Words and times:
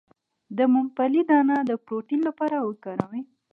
د 0.57 0.59
ممپلی 0.73 1.21
دانه 1.29 1.55
د 1.69 1.71
پروتین 1.85 2.21
لپاره 2.27 2.55
وکاروئ 2.67 3.23